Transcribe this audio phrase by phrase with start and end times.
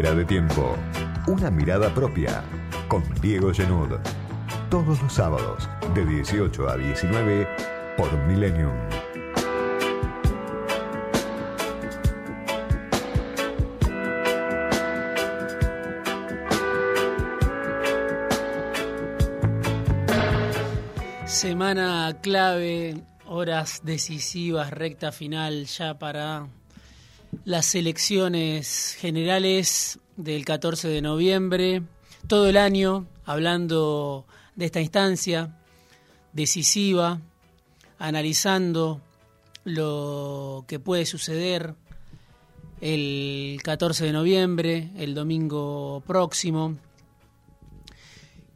[0.00, 0.76] De tiempo.
[1.26, 2.42] Una mirada propia.
[2.88, 3.98] Con Diego Genud.
[4.70, 7.46] Todos los sábados, de 18 a 19,
[7.98, 8.72] por Millennium.
[21.26, 26.48] Semana clave, horas decisivas, recta final ya para
[27.44, 31.82] las elecciones generales del 14 de noviembre.
[32.26, 34.26] Todo el año hablando
[34.56, 35.56] de esta instancia
[36.32, 37.20] decisiva,
[37.98, 39.00] analizando
[39.64, 41.74] lo que puede suceder
[42.80, 46.78] el 14 de noviembre, el domingo próximo,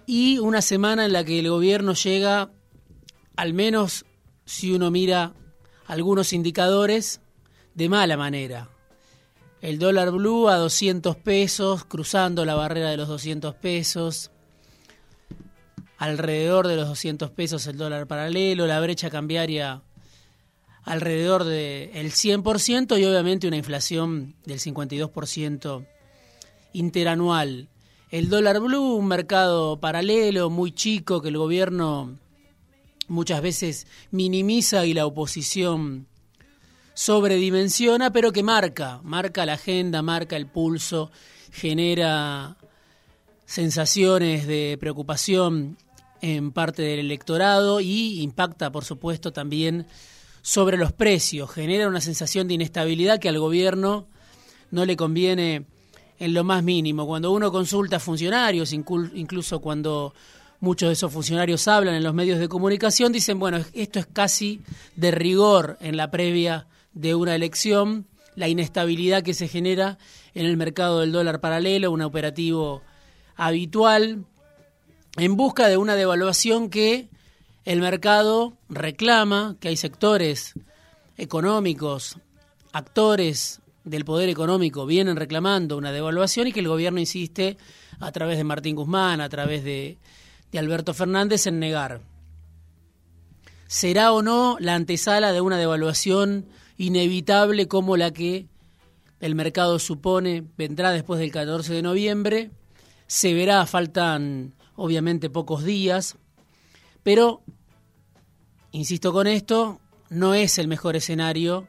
[0.07, 2.51] y una semana en la que el gobierno llega
[3.37, 4.05] al menos
[4.45, 5.32] si uno mira
[5.87, 7.21] algunos indicadores,
[7.74, 8.68] de mala manera.
[9.65, 14.30] El dólar blue a 200 pesos, cruzando la barrera de los 200 pesos,
[15.96, 19.80] alrededor de los 200 pesos el dólar paralelo, la brecha cambiaria
[20.82, 25.87] alrededor del 100% y obviamente una inflación del 52%
[26.74, 27.71] interanual.
[28.10, 32.18] El dólar blue, un mercado paralelo muy chico que el gobierno
[33.09, 36.06] muchas veces minimiza y la oposición
[36.95, 41.10] sobredimensiona, pero que marca, marca la agenda, marca el pulso,
[41.52, 42.56] genera
[43.45, 45.76] sensaciones de preocupación
[46.20, 49.87] en parte del electorado y impacta, por supuesto, también
[50.40, 54.06] sobre los precios, genera una sensación de inestabilidad que al gobierno
[54.70, 55.66] no le conviene
[56.18, 57.06] en lo más mínimo.
[57.06, 60.15] Cuando uno consulta a funcionarios, incluso cuando
[60.60, 64.62] muchos de esos funcionarios hablan en los medios de comunicación, dicen, bueno, esto es casi
[64.97, 69.98] de rigor en la previa de una elección, la inestabilidad que se genera
[70.34, 72.82] en el mercado del dólar paralelo, un operativo
[73.37, 74.25] habitual,
[75.16, 77.09] en busca de una devaluación que
[77.65, 80.54] el mercado reclama, que hay sectores
[81.16, 82.19] económicos,
[82.72, 87.59] actores del poder económico vienen reclamando una devaluación y que el gobierno insiste
[88.00, 89.99] a través de Martín Guzmán, a través de
[90.54, 92.00] de Alberto Fernández en negar.
[93.66, 96.47] ¿Será o no la antesala de una devaluación
[96.77, 98.47] inevitable como la que
[99.21, 102.51] el mercado supone vendrá después del 14 de noviembre?
[103.07, 106.17] Se verá, faltan obviamente pocos días,
[107.03, 107.43] pero,
[108.73, 109.81] insisto con esto,
[110.11, 111.67] no es el mejor escenario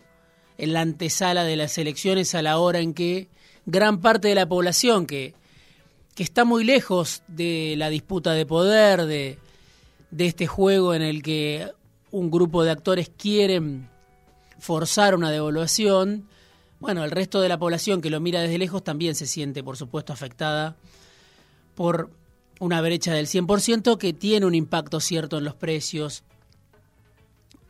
[0.57, 3.29] en la antesala de las elecciones a la hora en que
[3.65, 5.35] gran parte de la población que
[6.15, 9.37] que está muy lejos de la disputa de poder, de,
[10.11, 11.69] de este juego en el que
[12.09, 13.89] un grupo de actores quieren
[14.65, 16.27] forzar una devaluación,
[16.79, 19.77] bueno, el resto de la población que lo mira desde lejos también se siente, por
[19.77, 20.75] supuesto, afectada
[21.75, 22.09] por
[22.59, 26.23] una brecha del 100% que tiene un impacto cierto en los precios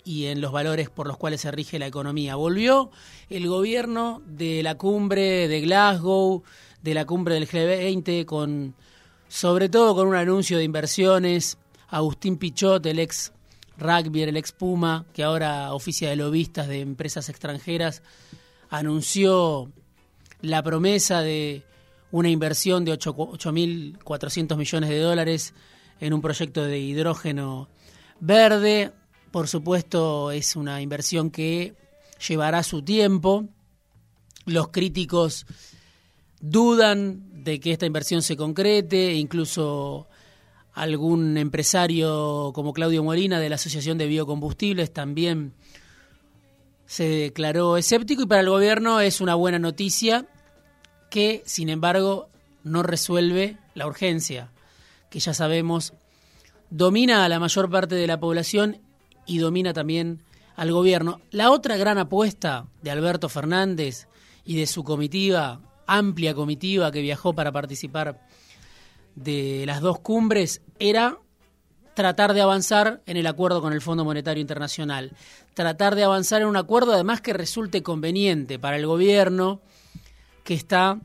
[0.06, 2.38] y en los valores por los cuales se rige la economía.
[2.38, 2.92] Volvió
[3.30, 6.44] el gobierno de la cumbre de Glasgow,
[6.82, 8.74] de la cumbre del G20, con,
[9.28, 11.58] sobre todo con un anuncio de inversiones.
[11.90, 13.34] Agustín Pichot, el ex
[13.78, 18.02] rugby, el ex Puma, que ahora oficia de lobistas de empresas extranjeras,
[18.70, 19.72] anunció
[20.42, 21.64] la promesa de
[22.12, 25.54] una inversión de 8.400 millones de dólares
[26.00, 27.68] en un proyecto de hidrógeno
[28.20, 28.92] verde.
[29.32, 31.76] Por supuesto, es una inversión que
[32.28, 33.46] llevará su tiempo.
[34.46, 35.46] Los críticos
[36.40, 40.08] dudan de que esta inversión se concrete, incluso
[40.76, 45.54] algún empresario como Claudio Molina de la Asociación de Biocombustibles también
[46.86, 50.28] se declaró escéptico y para el gobierno es una buena noticia
[51.10, 52.28] que, sin embargo,
[52.64, 54.52] no resuelve la urgencia,
[55.10, 55.94] que ya sabemos
[56.70, 58.82] domina a la mayor parte de la población
[59.26, 60.24] y domina también
[60.58, 61.22] al gobierno.
[61.32, 64.08] La otra gran apuesta de Alberto Fernández
[64.44, 68.28] y de su comitiva amplia comitiva que viajó para participar
[69.16, 71.18] de las dos cumbres era
[71.96, 75.14] tratar de avanzar en el acuerdo con el Fondo Monetario Internacional,
[75.54, 79.62] tratar de avanzar en un acuerdo además que resulte conveniente para el gobierno
[80.44, 81.00] que está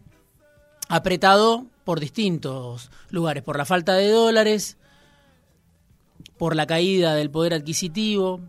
[0.89, 4.77] apretado por distintos lugares, por la falta de dólares,
[6.37, 8.41] por la caída del poder adquisitivo,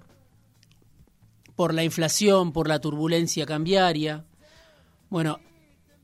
[1.55, 4.25] por la inflación, por la turbulencia cambiaria.
[5.09, 5.39] Bueno,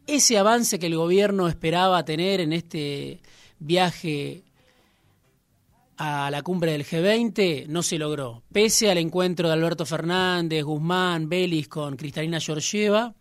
[0.05, 3.21] ese avance que el gobierno esperaba tener en este
[3.59, 4.43] viaje
[5.97, 8.43] a la cumbre del G20 no se logró.
[8.51, 13.15] Pese al encuentro de Alberto Fernández, Guzmán, Belis con Cristalina Georgieva,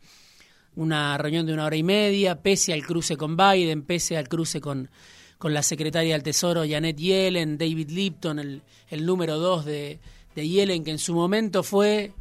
[0.75, 4.61] una reunión de una hora y media, pese al cruce con Biden, pese al cruce
[4.61, 4.91] con,
[5.39, 9.99] con la secretaria del Tesoro Janet Yellen, David Lipton, el, el número dos de,
[10.35, 12.13] de Yellen, que en su momento fue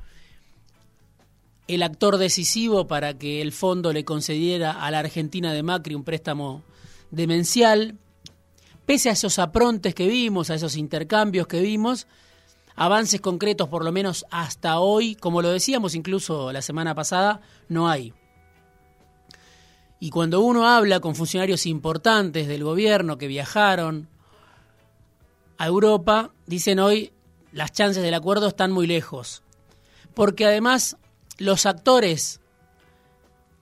[1.68, 6.04] el actor decisivo para que el fondo le concediera a la Argentina de Macri un
[6.04, 6.64] préstamo
[7.12, 7.98] demencial.
[8.86, 12.08] Pese a esos aprontes que vimos, a esos intercambios que vimos,
[12.76, 17.90] avances concretos, por lo menos hasta hoy, como lo decíamos incluso la semana pasada, no
[17.90, 18.14] hay.
[20.00, 24.10] Y cuando uno habla con funcionarios importantes del gobierno que viajaron
[25.58, 27.12] a Europa, dicen hoy
[27.52, 29.42] las chances del acuerdo están muy lejos.
[30.14, 30.98] Porque además
[31.38, 32.42] los actores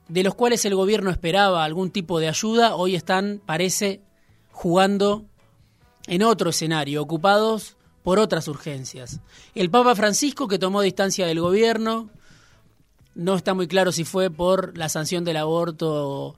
[0.07, 4.01] de los cuales el gobierno esperaba algún tipo de ayuda, hoy están, parece,
[4.53, 5.25] jugando
[6.07, 9.19] en otro escenario, ocupados por otras urgencias.
[9.55, 12.09] El Papa Francisco, que tomó distancia del gobierno,
[13.15, 16.35] no está muy claro si fue por la sanción del aborto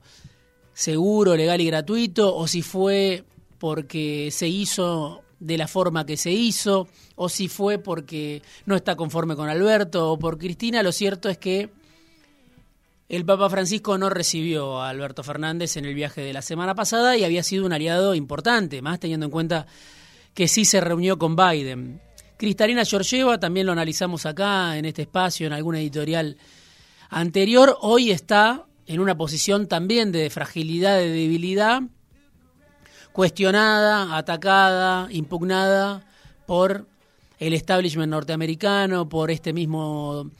[0.72, 3.24] seguro, legal y gratuito, o si fue
[3.58, 8.96] porque se hizo de la forma que se hizo, o si fue porque no está
[8.96, 11.70] conforme con Alberto o por Cristina, lo cierto es que
[13.08, 17.16] el Papa Francisco no recibió a Alberto Fernández en el viaje de la semana pasada
[17.16, 19.66] y había sido un aliado importante, más teniendo en cuenta
[20.34, 22.00] que sí se reunió con Biden.
[22.36, 26.36] Cristalina Georgieva, también lo analizamos acá en este espacio, en alguna editorial
[27.08, 31.82] anterior, hoy está en una posición también de fragilidad, de debilidad,
[33.12, 36.04] cuestionada, atacada, impugnada
[36.44, 36.86] por
[37.38, 40.30] el establishment norteamericano, por este mismo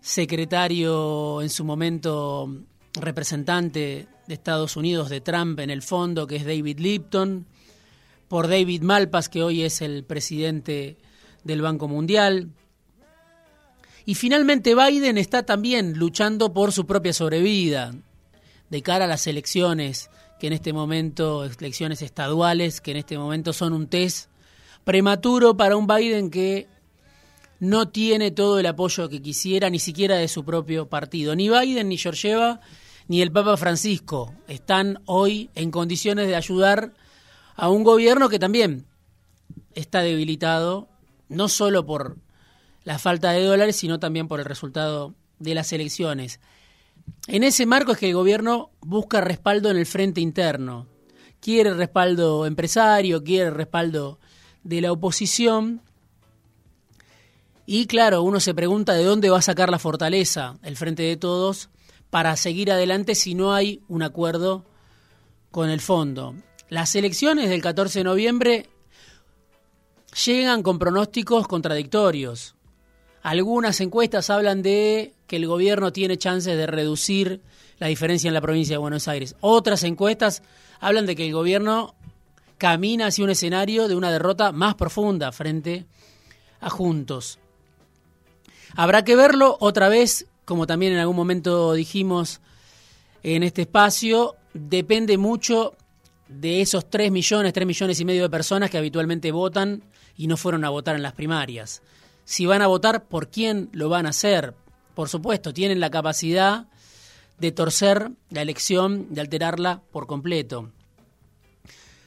[0.00, 2.50] secretario en su momento
[2.94, 7.46] representante de Estados Unidos de Trump en el fondo, que es David Lipton,
[8.28, 10.96] por David Malpas, que hoy es el presidente
[11.44, 12.50] del Banco Mundial.
[14.04, 17.94] Y finalmente Biden está también luchando por su propia sobrevida
[18.70, 23.52] de cara a las elecciones, que en este momento, elecciones estaduales, que en este momento
[23.52, 24.30] son un test
[24.84, 26.68] prematuro para un Biden que
[27.60, 31.34] no tiene todo el apoyo que quisiera, ni siquiera de su propio partido.
[31.34, 32.60] Ni Biden, ni Georgieva,
[33.08, 36.92] ni el Papa Francisco están hoy en condiciones de ayudar
[37.56, 38.86] a un gobierno que también
[39.74, 40.88] está debilitado,
[41.28, 42.16] no solo por
[42.84, 46.40] la falta de dólares, sino también por el resultado de las elecciones.
[47.26, 50.86] En ese marco es que el gobierno busca respaldo en el frente interno.
[51.40, 54.18] Quiere respaldo empresario, quiere respaldo
[54.64, 55.82] de la oposición.
[57.70, 61.18] Y claro, uno se pregunta de dónde va a sacar la fortaleza el Frente de
[61.18, 61.68] Todos
[62.08, 64.64] para seguir adelante si no hay un acuerdo
[65.50, 66.34] con el fondo.
[66.70, 68.70] Las elecciones del 14 de noviembre
[70.24, 72.54] llegan con pronósticos contradictorios.
[73.20, 77.42] Algunas encuestas hablan de que el gobierno tiene chances de reducir
[77.76, 79.36] la diferencia en la provincia de Buenos Aires.
[79.42, 80.42] Otras encuestas
[80.80, 81.94] hablan de que el gobierno
[82.56, 85.84] camina hacia un escenario de una derrota más profunda frente
[86.60, 87.38] a Juntos.
[88.76, 92.40] Habrá que verlo otra vez, como también en algún momento dijimos
[93.22, 95.74] en este espacio, depende mucho
[96.28, 99.82] de esos 3 millones, 3 millones y medio de personas que habitualmente votan
[100.16, 101.82] y no fueron a votar en las primarias.
[102.24, 104.54] Si van a votar, ¿por quién lo van a hacer?
[104.94, 106.66] Por supuesto, tienen la capacidad
[107.38, 110.70] de torcer la elección, de alterarla por completo.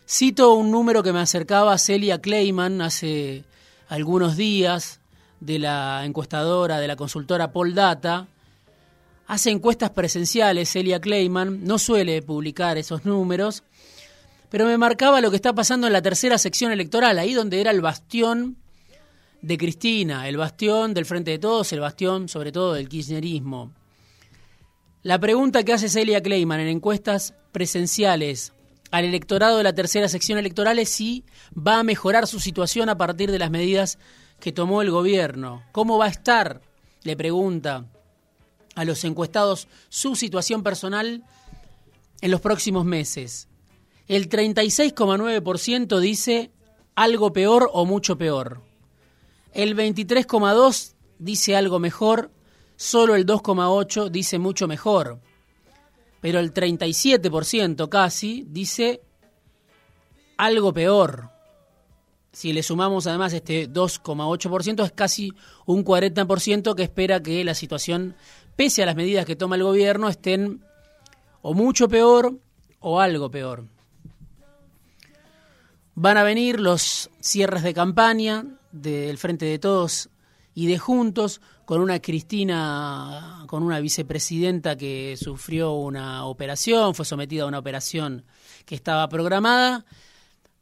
[0.08, 3.46] Cito un número que me acercaba Celia Kleiman hace
[3.88, 5.01] algunos días
[5.42, 8.28] de la encuestadora, de la consultora Poldata.
[9.28, 13.64] Hace encuestas presenciales, Celia Kleiman, no suele publicar esos números,
[14.50, 17.72] pero me marcaba lo que está pasando en la tercera sección electoral, ahí donde era
[17.72, 18.58] el bastión
[19.42, 23.72] de Cristina, el bastión del Frente de Todos, el bastión sobre todo del kirchnerismo.
[25.02, 28.54] La pregunta que hace Celia Kleiman en encuestas presenciales
[28.92, 31.24] al electorado de la tercera sección electoral es si
[31.56, 33.98] va a mejorar su situación a partir de las medidas
[34.42, 35.64] que tomó el gobierno.
[35.72, 36.62] ¿Cómo va a estar?
[37.04, 37.86] Le pregunta
[38.76, 41.24] a los encuestados su situación personal
[42.20, 43.48] en los próximos meses.
[44.08, 46.52] El 36,9% dice
[46.96, 48.62] algo peor o mucho peor.
[49.54, 52.32] El 23,2% dice algo mejor,
[52.76, 55.22] solo el 2,8% dice mucho mejor
[56.22, 59.02] pero el 37% casi dice
[60.38, 61.31] algo peor.
[62.34, 65.34] Si le sumamos además este 2,8%, es casi
[65.66, 68.16] un 40% que espera que la situación,
[68.56, 70.64] pese a las medidas que toma el gobierno, estén
[71.42, 72.40] o mucho peor
[72.80, 73.66] o algo peor.
[75.94, 80.10] Van a venir los cierres de campaña del Frente de Todos
[80.54, 87.44] y de Juntos, con una Cristina, con una vicepresidenta que sufrió una operación, fue sometida
[87.44, 88.26] a una operación
[88.66, 89.86] que estaba programada,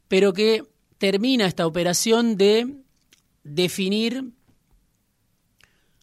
[0.08, 0.64] pero que
[1.00, 2.74] termina esta operación de
[3.42, 4.32] definir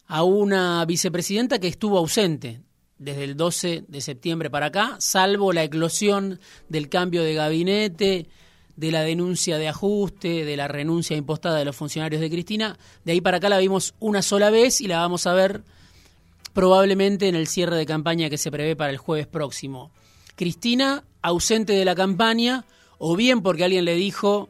[0.08, 2.62] a una vicepresidenta que estuvo ausente
[2.98, 8.26] desde el 12 de septiembre para acá, salvo la eclosión del cambio de gabinete,
[8.74, 12.76] de la denuncia de ajuste, de la renuncia impostada de los funcionarios de Cristina.
[13.04, 15.62] De ahí para acá la vimos una sola vez y la vamos a ver
[16.54, 19.92] probablemente en el cierre de campaña que se prevé para el jueves próximo.
[20.34, 22.64] Cristina, ausente de la campaña,
[22.98, 24.48] o bien porque alguien le dijo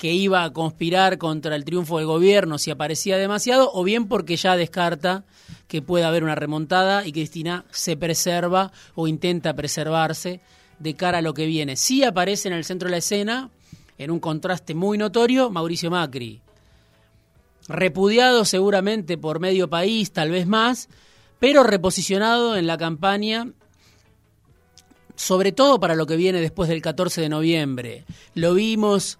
[0.00, 4.36] que iba a conspirar contra el triunfo del gobierno si aparecía demasiado, o bien porque
[4.36, 5.24] ya descarta
[5.68, 10.40] que pueda haber una remontada y Cristina se preserva o intenta preservarse
[10.78, 11.76] de cara a lo que viene.
[11.76, 13.50] Sí aparece en el centro de la escena,
[13.98, 16.40] en un contraste muy notorio, Mauricio Macri.
[17.68, 20.88] Repudiado seguramente por medio país, tal vez más,
[21.38, 23.48] pero reposicionado en la campaña
[25.14, 28.06] sobre todo para lo que viene después del 14 de noviembre.
[28.32, 29.18] Lo vimos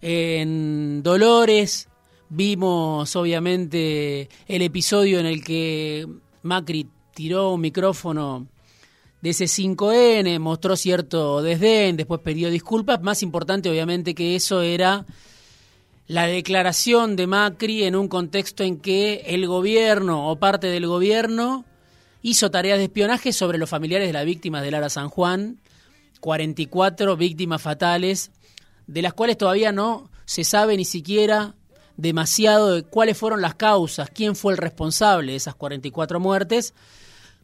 [0.00, 1.88] en Dolores,
[2.28, 6.06] vimos obviamente el episodio en el que
[6.42, 8.46] Macri tiró un micrófono
[9.20, 13.02] de ese 5N, mostró cierto desdén, después pidió disculpas.
[13.02, 15.04] Más importante obviamente que eso era
[16.06, 21.64] la declaración de Macri en un contexto en que el gobierno o parte del gobierno
[22.22, 25.58] hizo tareas de espionaje sobre los familiares de las víctimas de Lara San Juan,
[26.20, 28.30] 44 víctimas fatales
[28.88, 31.54] de las cuales todavía no se sabe ni siquiera
[31.96, 36.74] demasiado de cuáles fueron las causas, quién fue el responsable de esas 44 muertes.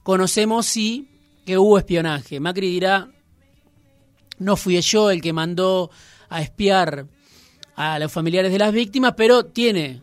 [0.02, 1.08] Conocemos sí
[1.44, 2.40] que hubo espionaje.
[2.40, 3.10] Macri dirá,
[4.38, 5.90] no fui yo el que mandó
[6.28, 7.06] a espiar
[7.76, 10.02] a los familiares de las víctimas, pero tiene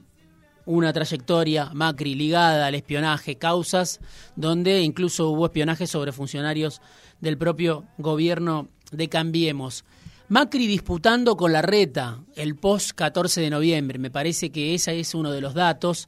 [0.65, 3.99] una trayectoria Macri ligada al espionaje, causas
[4.35, 6.81] donde incluso hubo espionaje sobre funcionarios
[7.19, 9.85] del propio gobierno de Cambiemos.
[10.31, 13.99] Macri disputando con la reta el post 14 de noviembre.
[13.99, 16.07] Me parece que ese es uno de los datos.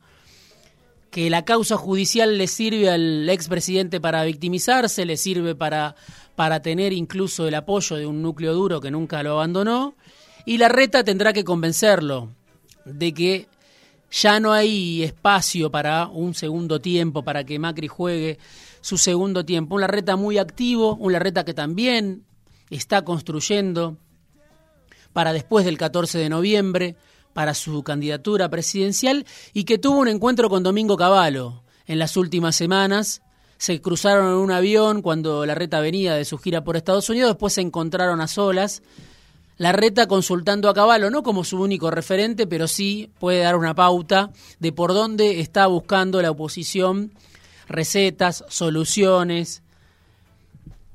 [1.12, 5.98] Que la causa judicial le sirve al expresidente para victimizarse, le sirve para,
[6.38, 9.94] para tener incluso el apoyo de un núcleo duro que nunca lo abandonó.
[10.46, 12.30] Y la reta tendrá que convencerlo
[12.86, 13.48] de que
[14.10, 18.40] ya no hay espacio para un segundo tiempo, para que Macri juegue
[18.80, 19.76] su segundo tiempo.
[19.76, 22.24] Un Larreta muy activo, un Larreta que también
[22.70, 23.98] está construyendo
[25.14, 26.96] para después del 14 de noviembre,
[27.34, 32.56] para su candidatura presidencial y que tuvo un encuentro con Domingo Cavallo en las últimas
[32.56, 33.22] semanas.
[33.58, 37.32] Se cruzaron en un avión cuando la reta venía de su gira por Estados Unidos,
[37.32, 38.82] después se encontraron a solas.
[39.58, 43.76] La reta consultando a Caballo, no como su único referente, pero sí puede dar una
[43.76, 47.12] pauta de por dónde está buscando la oposición
[47.68, 49.64] recetas, soluciones,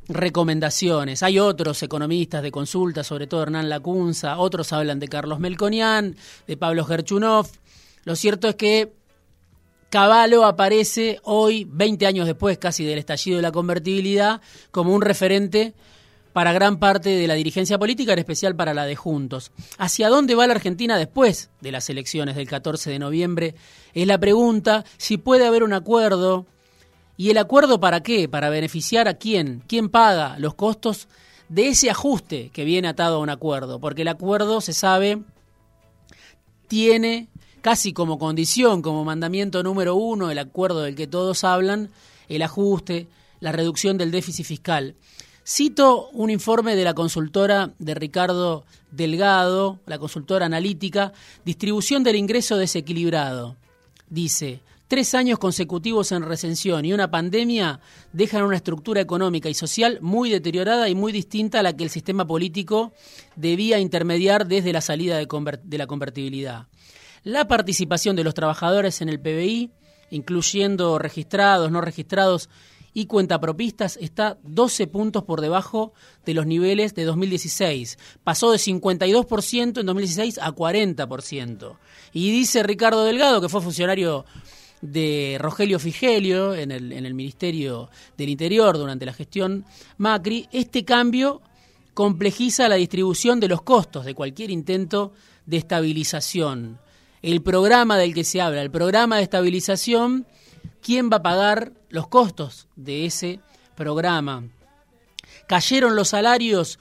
[0.08, 1.22] recomendaciones.
[1.22, 6.56] Hay otros economistas de consulta, sobre todo Hernán Lacunza, otros hablan de Carlos Melconian, de
[6.56, 7.48] Pablo Gerchunov.
[8.04, 8.92] Lo cierto es que
[9.90, 15.74] Caballo aparece hoy, 20 años después casi del estallido de la convertibilidad, como un referente
[16.32, 19.50] para gran parte de la dirigencia política, en especial para la de Juntos.
[19.78, 23.54] ¿Hacia dónde va la Argentina después de las elecciones del 14 de noviembre?
[23.94, 26.46] Es la pregunta, si puede haber un acuerdo
[27.18, 28.28] ¿Y el acuerdo para qué?
[28.28, 29.64] ¿Para beneficiar a quién?
[29.66, 31.08] ¿Quién paga los costos
[31.48, 33.80] de ese ajuste que viene atado a un acuerdo?
[33.80, 35.24] Porque el acuerdo, se sabe,
[36.68, 37.26] tiene
[37.60, 41.90] casi como condición, como mandamiento número uno, el acuerdo del que todos hablan,
[42.28, 43.08] el ajuste,
[43.40, 44.94] la reducción del déficit fiscal.
[45.44, 51.12] Cito un informe de la consultora de Ricardo Delgado, la consultora analítica,
[51.44, 53.56] distribución del ingreso desequilibrado.
[54.08, 57.78] Dice, Tres años consecutivos en recensión y una pandemia
[58.14, 61.90] dejan una estructura económica y social muy deteriorada y muy distinta a la que el
[61.90, 62.94] sistema político
[63.36, 66.68] debía intermediar desde la salida de, la convertibilidad.
[67.22, 69.72] La participación de los trabajadores en el PBI,
[70.08, 72.48] incluyendo registrados, no registrados
[72.94, 75.92] y cuentapropistas, está 12 puntos por debajo
[76.24, 77.98] de los niveles de 2016.
[78.24, 81.76] Pasó de 52% en 2016 a 40%.
[82.14, 84.24] Y dice Ricardo Delgado, que fue funcionario
[84.80, 89.64] de Rogelio Figelio en el, en el Ministerio del Interior durante la gestión
[89.96, 91.42] Macri, este cambio
[91.94, 95.12] complejiza la distribución de los costos de cualquier intento
[95.46, 96.78] de estabilización.
[97.22, 100.26] El programa del que se habla, el programa de estabilización,
[100.80, 103.40] ¿quién va a pagar los costos de ese
[103.74, 104.44] programa?
[105.48, 106.78] Cayeron los salarios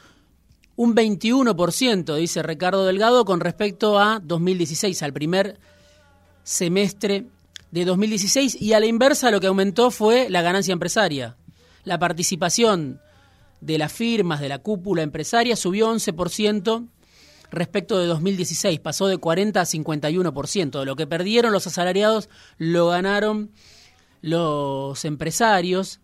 [0.75, 5.59] un 21%, dice Ricardo Delgado, con respecto a 2016, al primer
[6.43, 7.25] semestre
[7.71, 11.37] de 2016 y a la inversa lo que aumentó fue la ganancia empresaria.
[11.83, 13.01] La participación
[13.61, 16.87] de las firmas, de la cúpula empresaria, subió 11%
[17.51, 20.79] respecto de 2016, pasó de 40 a 51%.
[20.79, 23.51] De lo que perdieron los asalariados lo ganaron
[24.21, 25.99] los empresarios.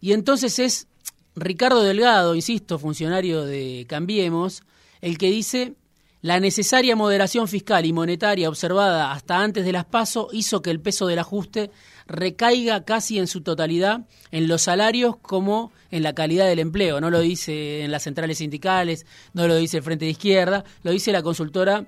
[0.00, 0.88] Y entonces es
[1.36, 4.62] Ricardo Delgado, insisto, funcionario de Cambiemos,
[5.00, 5.74] el que dice
[6.22, 10.80] la necesaria moderación fiscal y monetaria observada hasta antes de las PASO hizo que el
[10.80, 11.72] peso del ajuste
[12.06, 17.00] recaiga casi en su totalidad en los salarios como en la calidad del empleo.
[17.00, 20.92] No lo dice en las centrales sindicales, no lo dice el Frente de Izquierda, lo
[20.92, 21.86] dice la consultora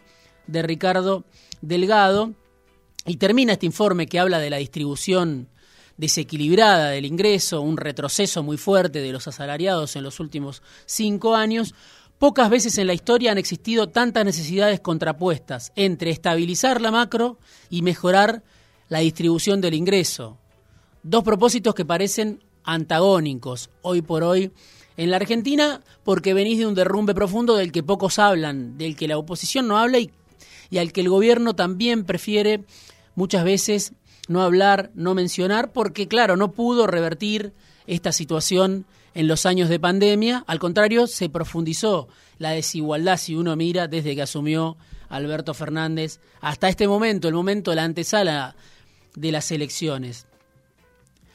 [0.49, 1.25] de Ricardo
[1.61, 2.35] Delgado.
[3.07, 5.49] Y termina este informe que habla de la distribución
[5.97, 11.75] desequilibrada del ingreso, un retroceso muy fuerte de los asalariados en los últimos cinco años,
[12.25, 17.39] Pocas veces en la historia han existido tantas necesidades contrapuestas entre estabilizar la macro
[17.69, 18.43] y mejorar
[18.89, 20.39] la distribución del ingreso.
[21.03, 24.53] Dos propósitos que parecen antagónicos hoy por hoy
[24.97, 29.07] en la Argentina porque venís de un derrumbe profundo del que pocos hablan, del que
[29.07, 30.11] la oposición no habla y,
[30.71, 32.65] y al que el gobierno también prefiere
[33.17, 33.93] muchas veces
[34.29, 37.53] no hablar, no mencionar, porque claro, no pudo revertir
[37.87, 40.45] esta situación en los años de pandemia.
[40.47, 44.77] Al contrario, se profundizó la desigualdad si uno mira desde que asumió
[45.09, 48.57] Alberto Fernández hasta este momento, el momento de la antesala
[49.15, 50.27] de las elecciones.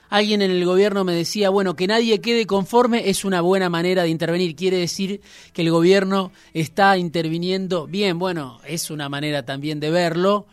[0.09, 4.03] Alguien en el gobierno me decía, bueno, que nadie quede conforme es una buena manera
[4.03, 4.55] de intervenir.
[4.55, 5.21] Quiere decir
[5.53, 8.17] que el gobierno está interviniendo bien.
[8.17, 10.47] Bueno, es una manera también de verlo.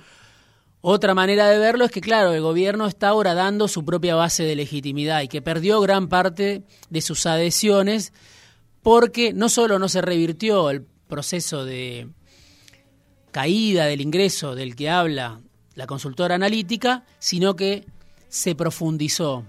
[0.89, 4.45] Otra manera de verlo es que, claro, el gobierno está ahora dando su propia base
[4.45, 8.13] de legitimidad y que perdió gran parte de sus adhesiones
[8.85, 12.07] porque no solo no se revirtió el proceso de
[13.33, 15.41] caída del ingreso del que habla
[15.75, 17.85] la consultora analítica, sino que
[18.29, 19.45] se profundizó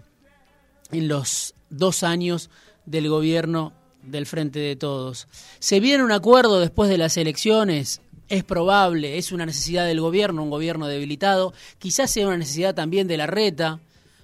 [0.90, 2.50] en los dos años
[2.88, 5.28] del gobierno del Frente de Todos.
[5.60, 10.44] Se viene un acuerdo después de las elecciones es probable, es una necesidad del gobierno,
[10.44, 13.80] un gobierno debilitado, quizás sea una necesidad también de la reta,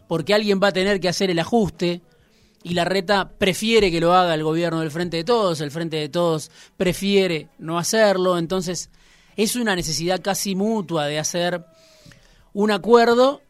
[0.07, 2.01] porque alguien va a tener que hacer el ajuste
[2.63, 5.97] y la reta prefiere que lo haga el gobierno del Frente de Todos, el Frente
[5.97, 8.89] de Todos prefiere no hacerlo, entonces
[9.35, 11.65] es una necesidad casi mutua de hacer
[12.53, 13.41] un acuerdo.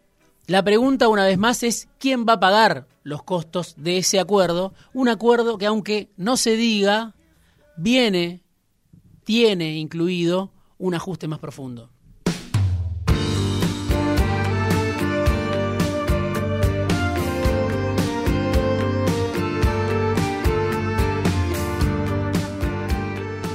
[0.47, 4.73] La pregunta una vez más es quién va a pagar los costos de ese acuerdo,
[4.93, 7.13] un acuerdo que aunque no se diga,
[7.75, 8.42] viene
[9.23, 11.89] tiene incluido un ajuste más profundo.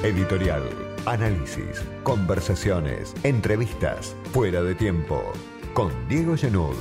[0.02, 0.62] Editorial,
[1.04, 5.22] análisis, conversaciones, entrevistas, fuera de tiempo,
[5.74, 6.76] con Diego Genud.